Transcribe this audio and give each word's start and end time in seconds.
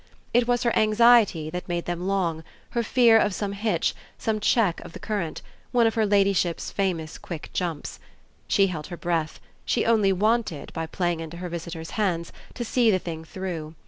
It 0.33 0.47
was 0.47 0.63
her 0.63 0.75
anxiety 0.75 1.51
that 1.51 1.69
made 1.69 1.85
them 1.85 2.07
long, 2.07 2.43
her 2.71 2.81
fear 2.81 3.19
of 3.19 3.35
some 3.35 3.51
hitch, 3.51 3.93
some 4.17 4.39
check 4.39 4.79
of 4.81 4.93
the 4.93 4.99
current, 4.99 5.43
one 5.71 5.85
of 5.85 5.93
her 5.93 6.07
ladyship's 6.07 6.71
famous 6.71 7.19
quick 7.19 7.51
jumps. 7.53 7.99
She 8.47 8.65
held 8.65 8.87
her 8.87 8.97
breath; 8.97 9.39
she 9.63 9.85
only 9.85 10.11
wanted, 10.11 10.73
by 10.73 10.87
playing 10.87 11.19
into 11.19 11.37
her 11.37 11.49
visitor's 11.49 11.91
hands, 12.01 12.33
to 12.55 12.65
see 12.65 12.89
the 12.89 12.97
thing 12.97 13.23
through. 13.23 13.75